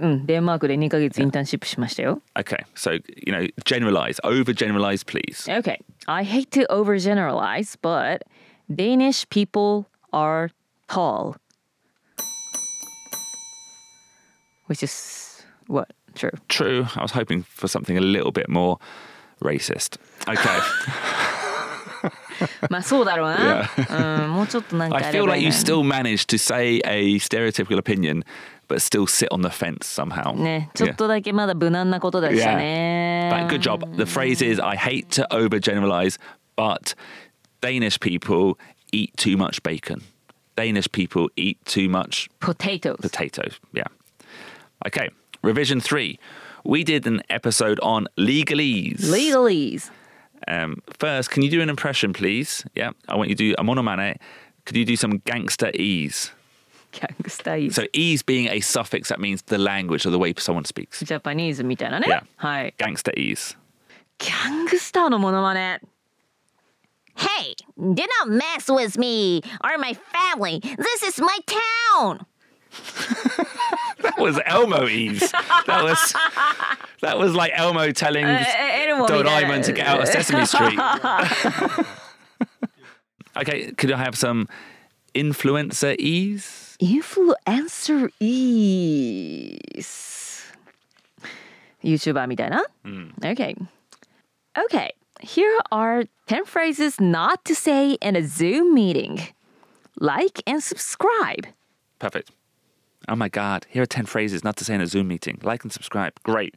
[0.00, 2.20] うん、デンマークで2ヶ月インターンシップしましたよ。
[2.34, 2.64] Okay.
[2.74, 5.48] So, you know, generalize, overgeneralize, please.
[5.48, 5.78] Okay.
[6.06, 8.22] I hate to overgeneralize, but
[8.73, 10.49] Danish people are
[10.87, 11.35] tall.
[14.67, 15.91] Which is what?
[16.15, 16.31] True.
[16.47, 16.85] True.
[16.95, 18.77] I was hoping for something a little bit more
[19.41, 19.97] racist.
[20.27, 20.59] Okay.
[22.69, 23.69] まあそうだろうな。
[24.23, 28.23] うん、もうちょっとなんか I あれ feel ば like いい you な still managed to say a stereotypical opinion,
[28.67, 30.33] but still sit on the fence somehow.
[30.33, 33.29] ね、ちょっとだけまだ無難なことでしたね。
[33.33, 33.97] But good job.
[33.97, 36.17] The phrase is I hate to overgeneralize,
[36.55, 36.95] but
[37.63, 38.57] Danish people
[38.91, 40.01] eat too much bacon.
[40.55, 42.97] Danish people eat too much Potatoes.
[43.01, 43.59] potatoes.
[43.73, 43.83] Yeah.
[44.87, 45.09] Okay.
[45.41, 46.19] Revision three.
[46.65, 49.01] We did an episode on legalese.
[49.05, 49.89] Legalese.
[50.47, 52.65] Um, first, can you do an impression, please?
[52.75, 52.91] Yeah.
[53.07, 54.17] I want you to do a monomane.
[54.65, 56.31] Could you do some gangster ease?
[56.91, 57.81] ギャングスタイズ。
[57.81, 61.05] So ease being a suffix that means the language or the way someone speaks.
[61.05, 62.07] ジャパニーズみたいなね。
[62.07, 62.23] Yeah.
[62.37, 62.73] はい。
[62.79, 63.55] Gangster ease.
[64.17, 65.79] ギャングスターのモノマネ。
[67.15, 70.59] Hey, do not mess with me or my family.
[70.59, 72.25] This is my town.
[74.01, 75.31] That was Elmo ease.
[75.31, 76.15] That was
[77.01, 80.79] that was like Elmo telling えエルモみたい Doraemon to get out of Sesame Street.
[83.35, 84.47] okay, could I have some
[85.13, 86.77] influencer ease?
[86.81, 90.53] インフルエンサーイース
[91.83, 92.63] YouTuber みたいな、
[93.21, 93.55] Okay
[94.57, 99.20] Okay Here are 10 phrases not to say in a Zoom meeting
[99.98, 101.46] Like and subscribe
[101.98, 102.30] Perfect.
[103.08, 105.38] Oh my god, here are 10 phrases not to say in a Zoom meeting.
[105.42, 106.12] Like and subscribe.
[106.22, 106.54] Great.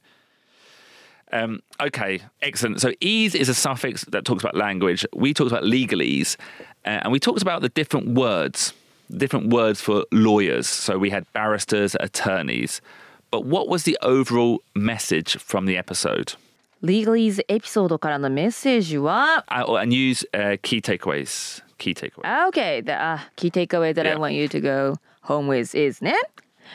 [1.31, 2.81] Um, okay, excellent.
[2.81, 5.05] So ease is a suffix that talks about language.
[5.13, 6.37] We talked about legalese,
[6.85, 8.73] uh, and we talked about the different words,
[9.15, 10.67] different words for lawyers.
[10.67, 12.81] So we had barristers, attorneys.
[13.29, 16.35] But what was the overall message from the episode?
[16.82, 21.62] Legalese エピソードからのメッセージは Uh, and use uh, key takeaways.
[21.78, 22.22] Key takeaways.
[22.24, 24.18] Ah, Okay, the uh, key takeaway that I Yeah.
[24.18, 26.14] want you to go home with is ね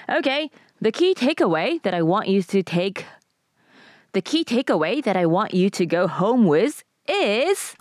[0.10, 0.50] Okay,
[0.82, 3.06] the key takeaway that I want you to take
[4.14, 7.76] The key takeaway that I want you to go home with is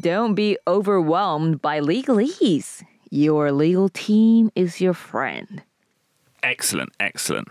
[0.00, 2.82] Don't be overwhelmed by legalese.
[3.10, 5.62] Your legal team is your friend.
[6.42, 7.48] Excellent, excellent.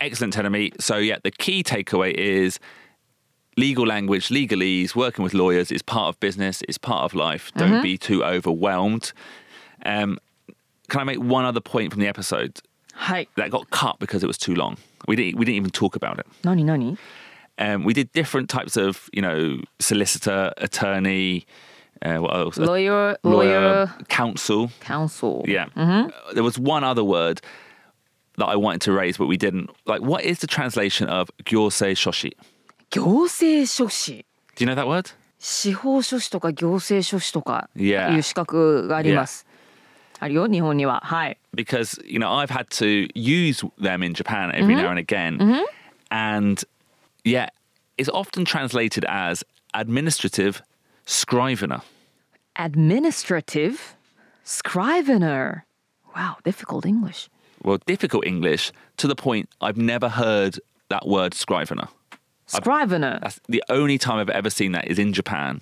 [0.00, 0.72] Excellent, Tenemy.
[0.80, 2.58] So, yeah, the key takeaway is
[3.56, 7.50] legal language, legalese, working with lawyers is part of business, It's part of life.
[7.56, 7.82] Don't mm-hmm.
[7.82, 9.12] be too overwhelmed.
[9.84, 10.18] Um,
[10.88, 12.60] can I make one other point from the episode?
[12.94, 13.26] Hi.
[13.36, 14.76] That got cut because it was too long.
[15.06, 16.26] We didn't, we didn't even talk about it.
[16.44, 16.96] Nani, nani?
[17.58, 21.44] Um, we did different types of, you know, solicitor, attorney,
[22.02, 22.56] uh, what else?
[22.56, 24.70] Lawyer, lawyer, lawyer, counsel.
[24.80, 25.44] Counsel.
[25.48, 25.66] Yeah.
[25.76, 26.34] Mm-hmm.
[26.34, 27.40] There was one other word
[28.37, 29.69] that I wanted to raise, but we didn't.
[29.85, 32.31] Like, what is the translation of gyosei shoshi?
[32.89, 34.25] 行政書士。
[34.55, 35.11] Do you know that word?
[35.39, 38.17] 司法書士とか行政書士とかい Yeah.
[38.17, 39.45] う資格があります。
[40.19, 41.01] あるよ、日本には。
[41.03, 41.37] はい。
[41.55, 45.65] Because, you know, I've had to use them in Japan every now and again.
[46.09, 46.63] And
[47.25, 47.49] yeah,
[47.97, 50.61] it's often translated as administrative
[51.05, 51.81] scrivener.
[52.55, 53.95] Administrative
[54.43, 55.65] scrivener.
[56.15, 57.27] Wow, difficult English.
[57.63, 61.87] Well, difficult English to the point I've never heard that word scrivener.
[62.47, 63.19] Scrivener.
[63.21, 65.61] That's the only time I've ever seen that is in Japan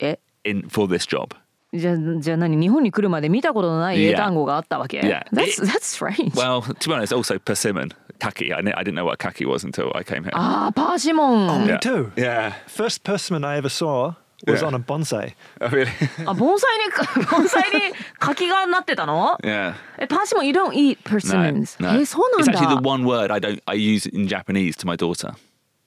[0.00, 1.30] え、 in for this job.
[1.72, 5.24] じゃあじゃあ何日本に来るまで見たことのない英単語があったわけ Yeah.
[5.32, 6.32] That's, that's strange.
[6.34, 8.52] Well, to be honest, also persimmon, kaki.
[8.52, 10.30] I, didn't- I didn't know what kaki was until I came here.
[10.34, 11.66] ああ、パーシモン。
[11.66, 11.78] Me Yeah.
[11.80, 12.12] too.
[12.16, 12.52] Yeah.
[12.68, 14.14] First persimmon I ever saw
[14.47, 14.67] was yeah.
[14.67, 15.33] on a bonsai.
[15.61, 15.91] Oh, really?
[16.25, 16.33] Ah, bonsai.
[16.33, 16.33] Bonsai.
[16.33, 19.73] あ、盆栽に、盆栽に柿がなってたの Yeah.
[19.99, 21.81] You don't eat persimmons.
[21.81, 22.01] No, no.
[22.01, 25.33] え、そうなん It's actually the one word I don't I use in Japanese to my daughter.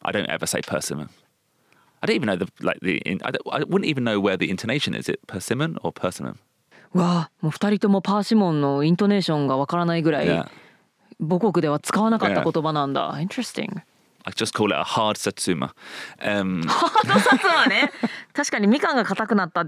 [0.03, 1.09] I don't ever say persimmon.
[2.01, 4.51] I don't even know the like the in, I, I wouldn't even know where the
[4.51, 5.09] intonation is.
[5.09, 6.37] Is It persimmon or persimmon?
[6.95, 10.47] うわあ、もう二人ともパーシモンのイントネーションがわからないぐらい、Yeah.
[13.19, 13.83] Interesting.
[14.26, 15.72] I just call it a hard satsuma.
[16.22, 17.90] Um, まあね、
[18.34, 19.66] 確かにみかんが硬くなった。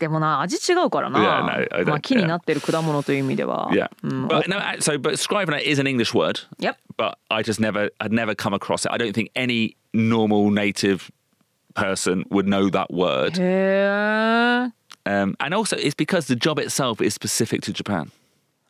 [0.00, 1.20] でもな、味違うからな。
[1.20, 3.68] Yeah, no, I don't- まあ木になってる果物という意味では。
[3.70, 3.88] yeah.
[4.02, 4.56] うん、 But no.
[4.58, 6.40] uh, So, but scrivener is an English word.
[6.58, 6.76] Yep.
[6.98, 7.90] But I just never.
[8.00, 8.90] I'd never come across it.
[8.92, 11.12] I don't think any normal native
[11.74, 13.38] person would know that word.
[13.38, 14.72] へえ。
[15.06, 18.10] Um, and also, it's because the job itself is specific to Japan.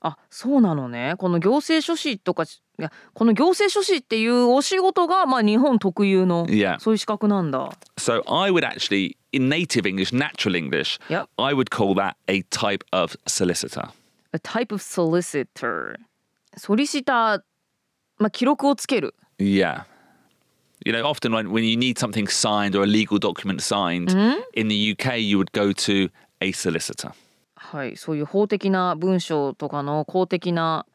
[0.07, 1.15] あ、そうなのね。
[1.17, 6.77] この行政書士とか、いや、この行政書士っていうお仕事が、まあ日本特有の、Yeah.
[6.79, 7.71] そういう資格なんだ。
[7.97, 11.27] So I would actually, in native English, natural English, Yep.
[11.37, 13.89] I would call that a type of solicitor.
[14.33, 15.95] A type of solicitor.
[16.57, 17.41] ソリシター、
[18.19, 19.15] まあ記録をつける。
[19.39, 19.85] Yeah.
[20.85, 24.11] You know, often when, when you need something signed or a legal document signed
[24.53, 27.11] in the UK, you would go to a solicitor.
[27.75, 30.85] はい、そういう法的な文章とかの公的な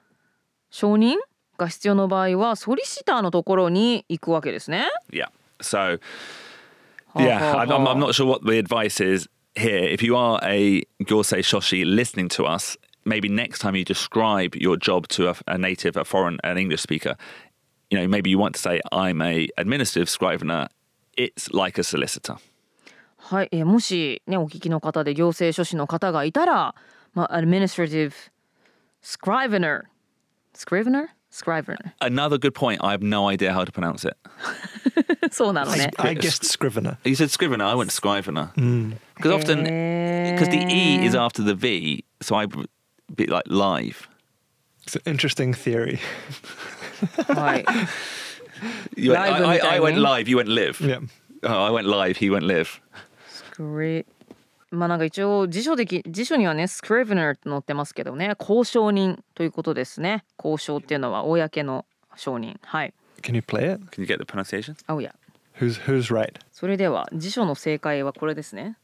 [0.70, 1.16] 承認
[1.58, 4.88] が必要の場合はソリシターのところに行くわけですね。
[5.12, 5.28] Yeah.
[5.60, 6.00] So,
[7.12, 9.92] はあ yeah, はあ I'm, I'm not sure what the advice is here.
[9.92, 14.78] If you are a Gorsei Shoshi listening to us, maybe next time you describe your
[14.78, 17.14] job to a, a native, a foreign, an English speaker,
[17.90, 20.68] you know, maybe you want to say, I'm a administrative scrivener.
[21.18, 22.38] It's like a solicitor.
[23.29, 26.75] はい、えーもしねお聞きの方で行政書士の方がいたら、
[27.13, 28.13] まあ administrative
[29.01, 29.83] scrivener
[30.53, 32.79] scrivener scrivener Another good point.
[32.83, 34.15] I have no idea how to pronounce it.
[35.31, 35.91] そうなのね。
[35.97, 36.97] I guessed scrivener.
[37.03, 37.65] You said scrivener.
[37.65, 38.51] I went scrivener
[39.15, 42.69] because often because the e is after the v, so I would
[43.15, 44.07] be like live.
[44.85, 45.99] It's an interesting theory.
[47.27, 47.65] はい。
[48.95, 50.03] You went, I, Live I, and I went diving.
[50.03, 50.29] live.
[50.29, 50.79] You went live.
[50.79, 50.99] Yeah.
[51.43, 52.17] Oh, I went live.
[52.17, 52.79] He went live.
[53.60, 54.06] Scri-
[54.70, 61.84] まあなんか一応辞書でき辞書にはね scrivener って載ってますけどね交渉人ということですね交渉っていうのは公の
[62.16, 63.84] 承認はい Can you play it?
[63.90, 64.76] Can you get the pronunciation?
[64.88, 65.12] Oh yeah
[65.58, 66.34] Who's who's right?
[66.52, 68.76] それでは辞書の正解はこれですね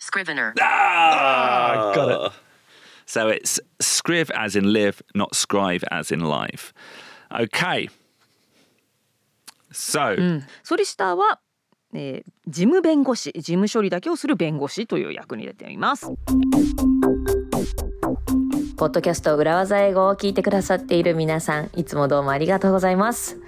[0.00, 0.54] Scrivener.
[0.58, 2.32] Ah, got it.
[3.04, 6.72] So it's scriv as in live, not scribe as in live.
[7.30, 7.90] Okay.
[9.70, 10.16] So
[10.62, 11.40] ソリシターは、
[11.94, 16.08] えー事務弁護士事務処理だけをする弁護士という役に出ています。
[18.76, 23.38] ポッドキャスト裏技英語を聞いてくださっている皆さんいつもどうもありがとうございます。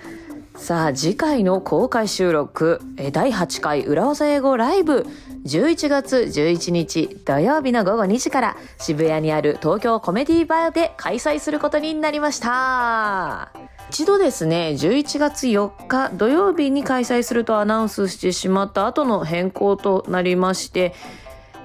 [0.54, 5.06] さあ次回の公開収録えー第8回裏技英語ライブ
[5.44, 13.50] 11月11日土曜日の午後2時から渋谷にある東京コメディバーで開催することになりました。
[13.92, 20.94] 一度ですね11月4日土曜日に開催するとアナウンスしてしまった後の変更となりまして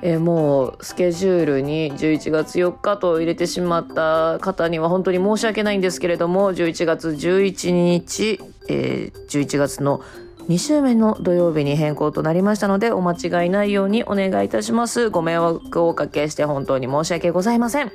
[0.01, 10.01] えもうスケジュールに11月4日と入れてしまった方には本当に申し訳ないんですけれども11月11日、えー11月の
[10.49, 15.09] 2週目の土曜日に変更となりましたのでお間違いないようにお願いいたします。
[15.09, 17.91] ご迷惑をおかけして本当に申し訳ございません。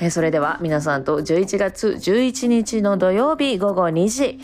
[0.00, 4.38] えーそれでは皆さんと11月11日の土曜日午後2時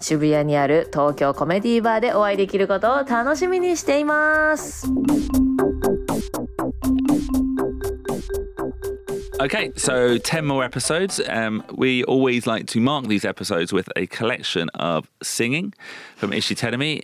[0.00, 4.86] 渋谷にある東京コメディバーでお会いできることを楽しみにしています。
[9.38, 11.20] Okay, so 10 more episodes.
[11.28, 15.72] Um, we always like to mark these episodes with a collection of singing
[16.16, 17.02] from Ishii Terumi.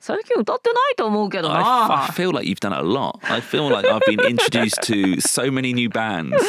[0.00, 3.18] 最近歌ってないと思うけど I, な I。feel like you've done it a lot.
[3.22, 6.36] I feel like I've been introduced to so many new bands.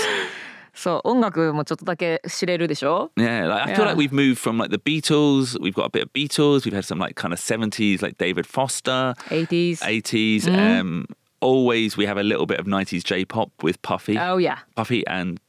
[0.75, 3.93] そう音楽もちょっとだけ知れるでしょ Yeah, like, I feel Yeah.
[3.93, 5.55] like we've moved from like the Beatles.
[5.61, 6.65] We've got a bit of Beatles.
[6.65, 10.45] We've had some like kind of 70s, like David Foster, 80s 80s.
[10.45, 10.79] Mm-hmm.
[10.81, 11.05] Um,
[11.41, 15.39] always we have a little bit of 90s J-pop with Puffy, Oh yeah Puffy and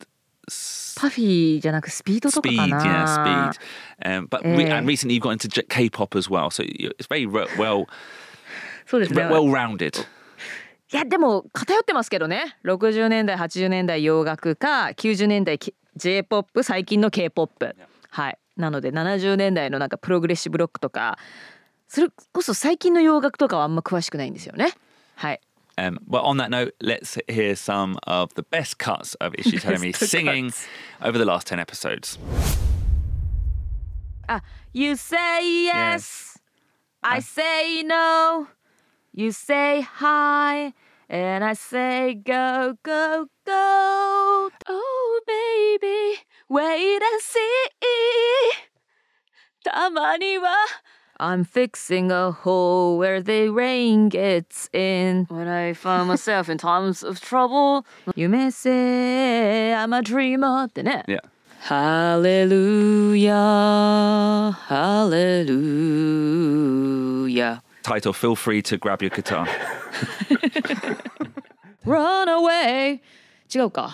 [0.99, 2.83] パフィーじゃなくスピードとか Speed, かな。
[2.83, 3.53] Yeah,
[4.03, 4.19] Speed.
[4.23, 4.77] Um, but Eh.
[4.77, 7.85] and recently you've got into K-pop as well, so it's very well
[8.85, 9.23] そうですね。
[9.23, 10.05] well rounded.
[10.91, 12.57] いやでも偏ってますけどね。
[12.65, 15.59] 60年代80年代洋楽か90年代
[15.95, 17.67] j p o p 最近の k p o p
[18.09, 18.37] はい。
[18.57, 21.17] なので70年代のなんかプログレッシブロックとか
[21.87, 24.71] それこそ最近の洋楽とかはあんま詳しくないんですよね。
[25.15, 25.39] はい
[25.78, 29.92] Um, but on that note, let's hear some of the best cuts of Ishi Terumi
[29.98, 30.66] Best singing cuts.
[31.02, 32.16] over the last 10 episodes.
[34.28, 34.40] あ
[34.72, 36.38] You say yes
[37.02, 38.46] I say no
[39.12, 40.72] You say hi
[41.10, 47.40] and I say go go go Oh baby wait and see
[49.62, 50.50] たまには
[51.19, 55.25] I'm fixing a hole where the rain gets in.
[55.27, 60.69] When I find myself in times of trouble, you may say I'm a dreamer.
[60.73, 61.03] 되네.
[61.07, 61.19] Yeah.
[61.59, 63.35] Hallelujah,
[64.69, 65.91] hallelujah.
[67.83, 69.45] Title, feel free to grab your guitar.
[71.85, 73.01] Run away.
[73.49, 73.91] the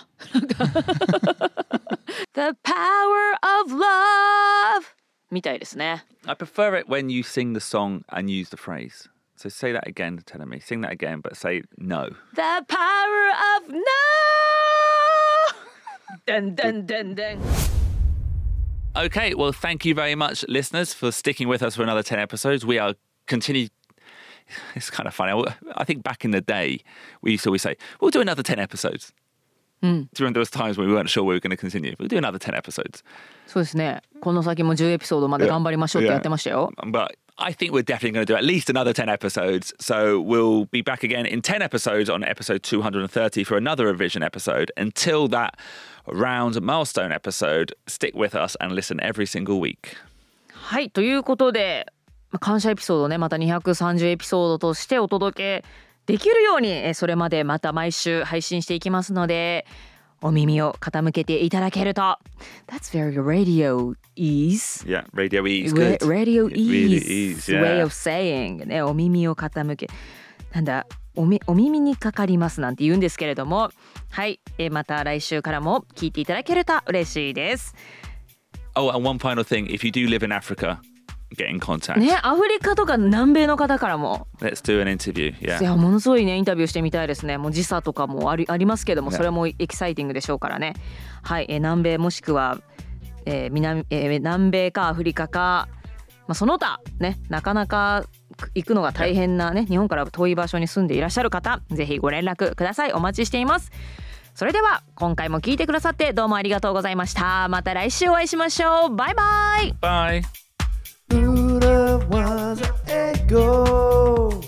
[2.63, 4.94] power of love.
[5.30, 6.04] みたいですね。
[6.26, 9.08] I prefer it when you sing the song and use the phrase.
[9.36, 10.60] So say that again, telling me.
[10.60, 12.10] Sing that again, but say no.
[12.34, 13.80] The power of no.
[16.26, 17.38] でんでんでんでん。
[18.94, 22.66] Okay, well, thank you very much, listeners, for sticking with us for another 10 episodes.
[22.66, 22.94] We are
[23.26, 23.68] continue.
[24.74, 25.30] It's kind of funny.
[25.32, 26.80] I- I think back in the day,
[27.22, 29.12] we used to always say, we'll do another 10 episodes.
[29.82, 31.94] Do you remember there was times when we weren't sure we were going to continue?
[31.98, 33.02] We'll do another 10 episodes.
[33.46, 34.02] そうですね。
[34.20, 36.70] この先も10エピソードまで頑張りましょうってやってましたよ。
[36.84, 39.72] But I think we're definitely going to do at least another 10 episodes.
[39.80, 44.70] So we'll be back again in 10 episodes on episode 230 for another revision episode.
[44.76, 45.54] Until that
[46.06, 49.96] round milestone episode, stick with us and listen every single week.
[50.52, 51.86] はいということで
[52.30, 55.64] まあ感謝エピソードねまた230エピソードとしてお届け
[56.05, 59.65] できるようにえーそれまでまた毎週配信していきますので
[60.21, 62.01] お耳を傾けていただけると
[62.67, 66.07] That's very radio ease Yeah, Radio E Ra- good.
[66.07, 69.87] Radio ease way of saying ねお耳を傾け
[70.53, 73.71] なんだおみお耳にかかりますなんて言うんですけれども
[74.09, 77.75] はいえーまた来週からも聞いていただけると嬉しいです
[78.77, 79.67] Oh, and one final thing.
[79.73, 80.79] If you do live in Africa,
[81.33, 81.99] get in contact.
[81.99, 84.27] ねアフリカとか南米の方からも。
[84.39, 85.31] Let's do an interview.
[85.31, 85.63] い Yeah.
[85.63, 87.37] やものすごいねインタビューしてみたいですね。
[87.37, 90.73] もう時差とかもありありますけどもねそれもエキサイティングでしょうからね。
[91.23, 92.59] はい、えー南米もしくは、
[93.25, 95.67] えー南えー南米かアフリカか、
[96.27, 98.05] まあ、その他ねなかなか
[98.53, 102.93] 行くのが大変なね日本から遠い場所に住んでいらっしゃる方ぜひご連絡ください。
[102.93, 103.71] お待ちしています。
[104.35, 107.47] それでは今回も聞いてくださってどうもありがとうございました。
[107.47, 108.95] また来週お会いしましょう。
[108.95, 109.23] バイバ
[109.63, 109.73] イ。
[110.21, 110.44] Bye.
[111.07, 114.41] Buddha was an ego.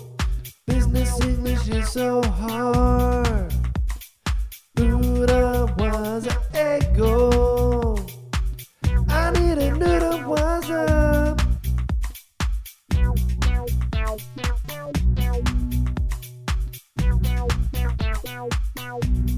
[0.65, 3.53] Business English is so hard.
[4.75, 7.95] Buddha was an ego.
[9.09, 10.97] I need a noodle was a.
[18.77, 19.36] Thank